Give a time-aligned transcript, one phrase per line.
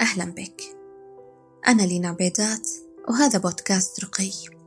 [0.00, 0.62] أهلا بك.
[1.68, 2.68] أنا لينا عبيدات
[3.08, 4.59] وهذا بودكاست رقي.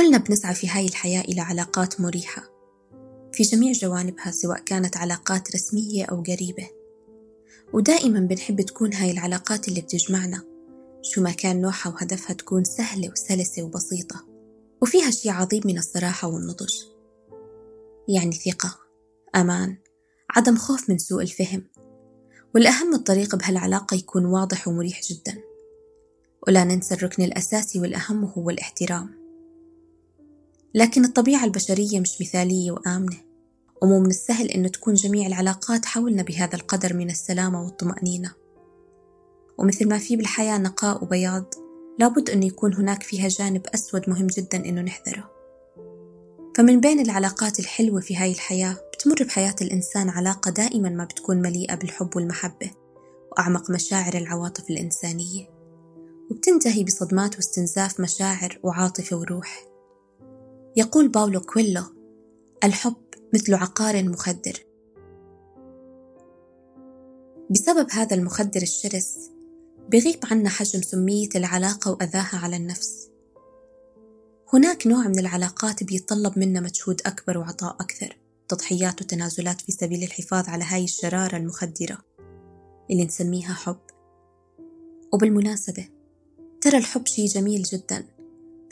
[0.00, 2.42] كلنا بنسعى في هاي الحياة إلى علاقات مريحة.
[3.32, 6.70] في جميع جوانبها سواء كانت علاقات رسمية أو قريبة.
[7.72, 10.42] ودائما بنحب تكون هاي العلاقات اللي بتجمعنا.
[11.02, 14.26] شو ما كان نوعها وهدفها تكون سهلة وسلسة وبسيطة.
[14.82, 16.74] وفيها شي عظيم من الصراحة والنضج.
[18.08, 18.78] يعني ثقة
[19.36, 19.76] أمان
[20.30, 21.64] عدم خوف من سوء الفهم.
[22.54, 25.42] والأهم الطريق بهالعلاقة يكون واضح ومريح جدا.
[26.48, 29.19] ولا ننسى الركن الأساسي والأهم هو الاحترام.
[30.74, 33.16] لكن الطبيعة البشرية مش مثالية وآمنة
[33.82, 38.32] ومو من السهل إنه تكون جميع العلاقات حولنا بهذا القدر من السلامة والطمأنينة.
[39.58, 41.54] ومثل ما في بالحياة نقاء وبياض
[41.98, 45.30] لابد أن يكون هناك فيها جانب أسود مهم جدا إنه نحذره.
[46.56, 51.74] فمن بين العلاقات الحلوة في هاي الحياة بتمر بحياة الإنسان علاقة دائما ما بتكون مليئة
[51.74, 52.70] بالحب والمحبة
[53.32, 55.50] وأعمق مشاعر العواطف الإنسانية.
[56.30, 59.69] وبتنتهي بصدمات واستنزاف مشاعر وعاطفة وروح.
[60.76, 61.82] يقول باولو كويلو
[62.64, 62.96] الحب
[63.34, 64.66] مثل عقار مخدر.
[67.50, 69.30] بسبب هذا المخدر الشرس
[69.88, 73.08] بغيب عنا حجم سمية العلاقة وأذاها على النفس.
[74.52, 78.16] هناك نوع من العلاقات بيتطلب منا مجهود أكبر وعطاء أكثر
[78.48, 81.98] تضحيات وتنازلات في سبيل الحفاظ على هاي الشرارة المخدرة
[82.90, 83.80] اللي نسميها حب.
[85.12, 85.88] وبالمناسبة
[86.60, 88.06] ترى الحب شي جميل جدا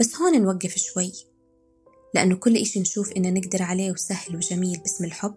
[0.00, 1.12] بس هون نوقف شوي.
[2.14, 5.34] لأنه كل إشي نشوف إنه نقدر عليه وسهل وجميل باسم الحب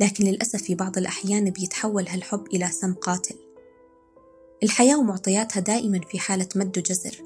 [0.00, 3.34] لكن للأسف في بعض الأحيان بيتحول هالحب إلى سم قاتل.
[4.62, 7.22] الحياة ومعطياتها دائما في حالة مد وجزر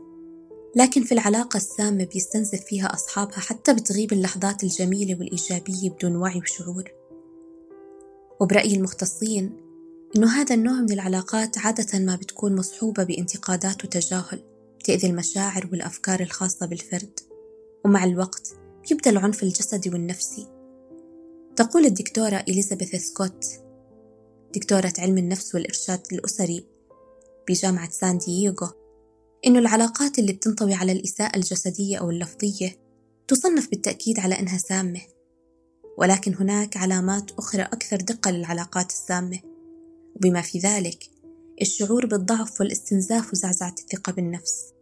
[0.77, 6.91] لكن في العلاقة السامة بيستنزف فيها أصحابها حتى بتغيب اللحظات الجميلة والإيجابية بدون وعي وشعور.
[8.41, 9.53] وبرأي المختصين
[10.17, 14.43] إنه هذا النوع من العلاقات عادة ما بتكون مصحوبة بانتقادات وتجاهل
[14.85, 17.21] تأذي المشاعر والأفكار الخاصة بالفرد.
[17.85, 20.47] ومع الوقت بيبدأ العنف الجسدي والنفسي.
[21.57, 23.47] تقول الدكتورة إليزابيث سكوت
[24.55, 26.67] دكتورة علم النفس والإرشاد الأسري
[27.49, 28.69] بجامعة سان دييغو
[29.47, 32.77] إنه العلاقات اللي بتنطوي على الإساءة الجسدية أو اللفظية
[33.29, 35.01] تصنف بالتأكيد على إنها سامة
[35.99, 39.41] ولكن هناك علامات أخرى أكثر دقة للعلاقات السامة.
[40.17, 41.11] وبما في ذلك
[41.61, 44.73] الشعور بالضعف والاستنزاف وزعزعة الثقة بالنفس.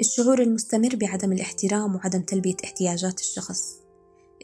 [0.00, 3.80] الشعور المستمر بعدم الاحترام وعدم تلبية احتياجات الشخص.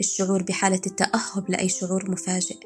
[0.00, 2.58] الشعور بحالة التأهب لأي شعور مفاجئ.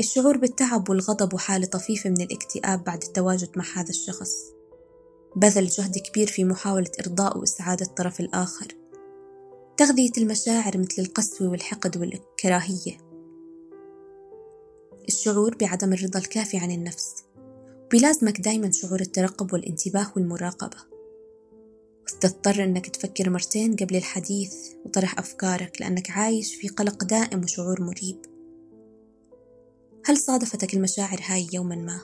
[0.00, 4.32] الشعور بالتعب والغضب وحالة طفيفة من الاكتئاب بعد التواجد مع هذا الشخص.
[5.36, 8.66] بذل جهد كبير في محاولة إرضاء وإسعاد الطرف الآخر.
[9.76, 12.98] تغذية المشاعر مثل القسوة والحقد والكراهية.
[15.08, 17.14] الشعور بعدم الرضا الكافي عن النفس.
[17.92, 20.89] بلازمك دايما شعور الترقب والانتباه والمراقبة.
[22.14, 24.54] وتضطر أنك تفكر مرتين قبل الحديث
[24.84, 28.18] وطرح أفكارك لأنك عايش في قلق دائم وشعور مريب.
[30.06, 32.00] هل صادفتك المشاعر هاي يوما ما؟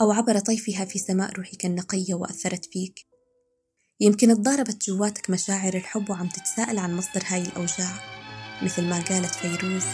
[0.00, 3.06] أو عبر طيفها في سماء روحك النقية وأثرت فيك؟
[4.00, 7.92] يمكن تضاربت جواتك مشاعر الحب وعم تتساءل عن مصدر هاي الأوجاع
[8.62, 9.84] مثل ما قالت فيروز.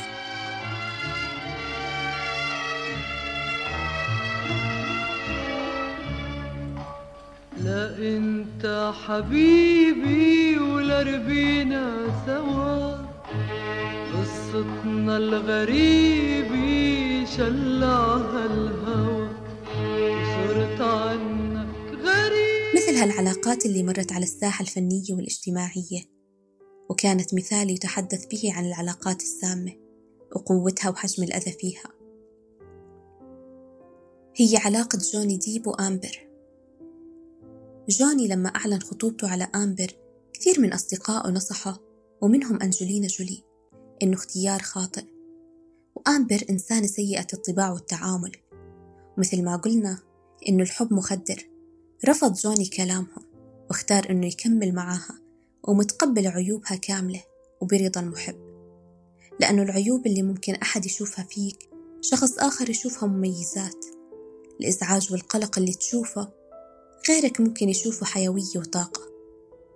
[7.65, 12.97] لا انت حبيبي ولا ربينا سوا.
[14.13, 16.65] قصتنا الغريبة
[17.25, 19.29] شلعها الهوى.
[19.99, 22.75] وصرت عنك غريب.
[22.77, 26.03] مثل هالعلاقات اللي مرت على الساحة الفنية والاجتماعية
[26.91, 29.73] وكانت مثال يتحدث به عن العلاقات السامة
[30.37, 31.91] وقوتها وحجم الأذى فيها.
[34.37, 36.24] هي علاقة جوني ديب وآمبر.
[37.89, 39.87] جوني لما أعلن خطوبته على آمبر
[40.33, 41.81] كثير من أصدقائه نصحه
[42.21, 43.43] ومنهم أنجلينا جولي
[44.03, 45.05] إنه اختيار خاطئ.
[45.95, 48.33] وآمبر إنسانة سيئة الطباع والتعامل.
[49.17, 49.99] ومثل ما قلنا
[50.49, 51.49] إنه الحب مخدر.
[52.09, 53.23] رفض جوني كلامهم
[53.69, 55.21] واختار إنه يكمل معاها
[55.63, 57.23] ومتقبل عيوبها كاملة
[57.61, 58.37] وبرضا المحب.
[59.41, 61.71] لأنه العيوب اللي ممكن أحد يشوفها فيك
[62.01, 63.85] شخص آخر يشوفها مميزات.
[64.61, 66.44] الإزعاج والقلق اللي تشوفه
[67.09, 69.03] غيرك ممكن يشوفه حيوية وطاقة.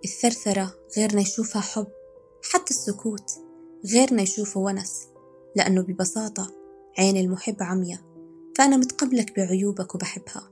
[0.05, 1.87] الثرثرة غيرنا يشوفها حب
[2.53, 3.31] حتى السكوت
[3.87, 5.07] غيرنا يشوفه ونس
[5.57, 6.51] لأنه ببساطة
[6.99, 8.05] عين المحب عمية
[8.59, 10.51] فأنا متقبلك بعيوبك وبحبها.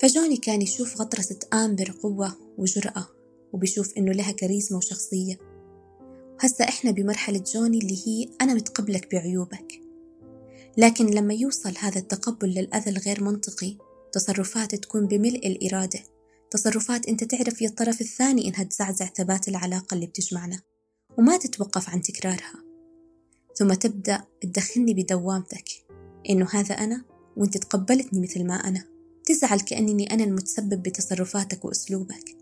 [0.00, 3.06] فجوني كان يشوف غطرسة آمبر قوة وجرأة
[3.52, 5.38] وبيشوف إنه لها كاريزما وشخصية.
[6.34, 9.80] وهسا إحنا بمرحلة جوني اللي هي أنا متقبلك بعيوبك.
[10.76, 13.76] لكن لما يوصل هذا التقبل للأذى الغير منطقي
[14.12, 16.00] تصرفات تكون بملء الإرادة.
[16.50, 20.60] تصرفات أنت تعرف يا الطرف الثاني إنها تزعزع ثبات العلاقة اللي بتجمعنا
[21.18, 22.64] وما تتوقف عن تكرارها.
[23.54, 25.64] ثم تبدأ تدخلني بدوامتك
[26.30, 27.04] إنه هذا أنا
[27.36, 28.84] وأنت تقبلتني مثل ما أنا.
[29.24, 32.36] تزعل كأنني أنا المتسبب بتصرفاتك وأسلوبك.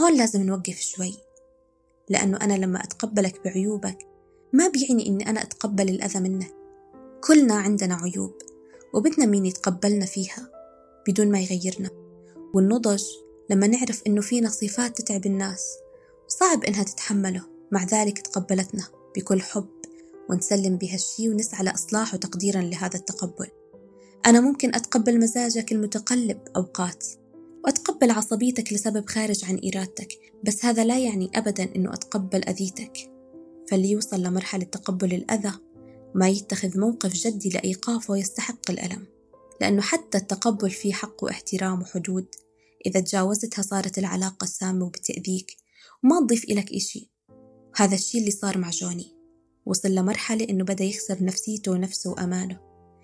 [0.00, 1.16] هون لازم نوقف شوي
[2.08, 3.98] لأنه أنا لما أتقبلك بعيوبك
[4.52, 6.54] ما بيعني إني أنا أتقبل الأذى منك.
[7.26, 8.34] كلنا عندنا عيوب
[8.94, 10.55] وبدنا مين يتقبلنا فيها.
[11.08, 11.90] بدون ما يغيرنا.
[12.54, 13.04] والنضج
[13.50, 15.64] لما نعرف إنه فينا صفات تتعب الناس
[16.26, 17.56] وصعب إنها تتحمله.
[17.72, 18.84] مع ذلك تقبلتنا
[19.16, 19.68] بكل حب
[20.30, 23.46] ونسلم بهالشي ونسعى لإصلاحه تقديرا لهذا التقبل.
[24.26, 27.06] أنا ممكن أتقبل مزاجك المتقلب أوقات
[27.64, 30.08] وأتقبل عصبيتك لسبب خارج عن إرادتك
[30.44, 33.10] بس هذا لا يعني أبدا أنه أتقبل أذيتك.
[33.70, 35.52] فاللي يوصل لمرحلة تقبل الأذى
[36.14, 39.06] ما يتخذ موقف جدي لإيقافه يستحق الألم.
[39.60, 42.26] لأنه حتى التقبل فيه حق واحترام وحدود.
[42.86, 45.56] إذا تجاوزتها صارت العلاقة سامة وبتأذيك
[46.04, 47.10] وما تضيف إلك إشي.
[47.76, 49.16] هذا الشي اللي صار مع جوني.
[49.66, 52.60] وصل لمرحلة إنه بدأ يخسر نفسيته ونفسه وأمانه.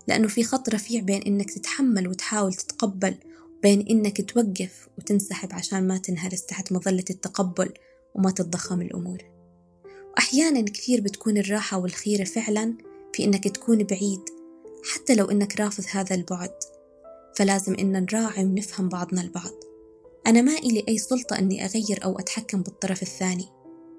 [0.09, 3.15] لأنه في خط رفيع بين إنك تتحمل وتحاول تتقبل
[3.59, 7.73] وبين إنك توقف وتنسحب عشان ما تنهرس تحت مظلة التقبل
[8.15, 9.19] وما تتضخم الأمور.
[10.13, 12.75] وأحيانا كثير بتكون الراحة والخيرة فعلا
[13.13, 14.21] في إنك تكون بعيد
[14.85, 16.55] حتى لو إنك رافض هذا البعد
[17.37, 19.53] فلازم إن نراعي ونفهم بعضنا البعض.
[20.27, 23.47] أنا ما إلي أي سلطة إني أغير أو أتحكم بالطرف الثاني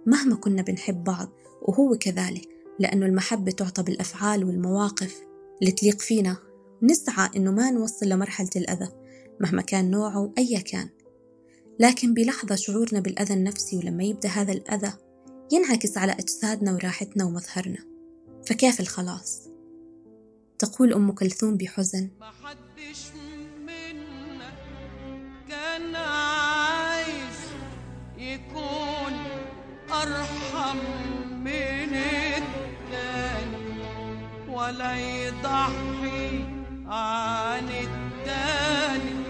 [0.05, 1.29] مهما كنا بنحب بعض
[1.61, 2.49] وهو كذلك
[2.79, 5.21] لأنه المحبة تعطى بالأفعال والمواقف
[5.61, 6.37] اللي تليق فينا.
[6.83, 8.89] نسعى إنه ما نوصل لمرحلة الأذى
[9.39, 10.89] مهما كان نوعه أيا كان.
[11.79, 14.93] لكن بلحظة شعورنا بالأذى النفسي ولما يبدأ هذا الأذى
[15.51, 17.77] ينعكس على أجسادنا وراحتنا ومظهرنا.
[18.45, 19.52] فكيف الخلاص؟
[20.65, 22.09] تقول أم كلثوم بحزن.
[22.21, 23.01] محدش
[23.67, 24.51] منا
[25.49, 27.39] كان عايز
[28.17, 29.13] يكون
[29.91, 30.77] أرحم
[31.31, 31.93] من
[32.33, 33.57] التاني
[34.49, 36.45] ولا يضحي
[36.87, 39.23] عن التاني.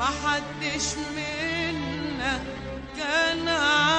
[0.00, 2.40] محدش منا
[2.96, 3.97] كان عايز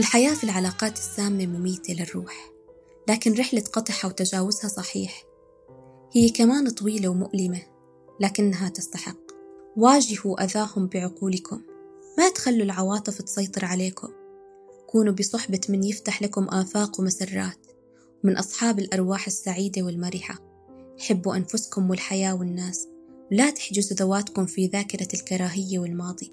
[0.00, 2.50] الحياة في العلاقات السامة مميتة للروح
[3.08, 5.24] لكن رحلة قطعها وتجاوزها صحيح.
[6.12, 7.62] هي كمان طويلة ومؤلمة
[8.20, 9.20] لكنها تستحق.
[9.76, 11.60] واجهوا أذاهم بعقولكم.
[12.18, 14.08] ما تخلوا العواطف تسيطر عليكم.
[14.86, 17.66] كونوا بصحبة من يفتح لكم آفاق ومسرات
[18.24, 20.38] من أصحاب الأرواح السعيدة والمرحة.
[20.98, 22.88] حبوا أنفسكم والحياة والناس
[23.32, 26.32] ولا تحجزوا ذواتكم في ذاكرة الكراهية والماضي.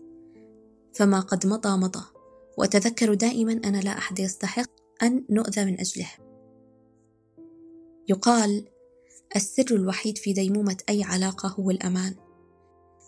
[0.94, 2.17] فما قد مضى مضى.
[2.58, 4.70] وأتذكر دائما أن لا أحد يستحق
[5.04, 6.10] أن نؤذى من أجله.
[8.10, 8.68] يقال
[9.36, 12.16] السر الوحيد في ديمومة أي علاقة هو الأمان.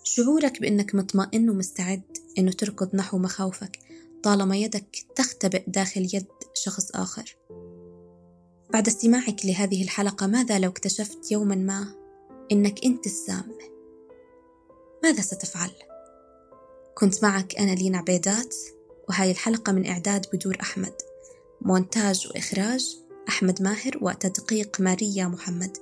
[0.03, 2.01] شعورك بأنك مطمئن ومستعد
[2.37, 3.79] أنه تركض نحو مخاوفك
[4.23, 7.35] طالما يدك تختبئ داخل يد شخص آخر.
[8.73, 11.95] بعد استماعك لهذه الحلقة ماذا لو اكتشفت يوما ما
[12.51, 13.57] أنك أنت السام؟
[15.03, 15.71] ماذا ستفعل؟
[16.95, 18.55] كنت معك أنا لينا عبيدات.
[19.09, 20.93] وهاي الحلقة من إعداد بدور أحمد.
[21.61, 22.97] مونتاج وإخراج
[23.29, 25.77] أحمد ماهر وتدقيق ماريا محمد.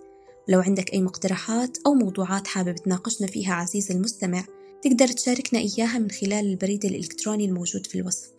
[0.48, 4.46] لو عندك أي مقترحات أو موضوعات حابب تناقشنا فيها عزيزي المستمع
[4.84, 8.32] تقدر تشاركنا إياها من خلال البريد الإلكتروني الموجود في الوصف.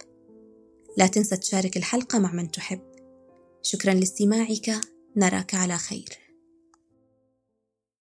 [0.97, 2.81] لا تنسى تشارك الحلقة مع من تحب.
[3.63, 4.71] شكرا لاستماعك.
[5.17, 6.28] نراك على خير.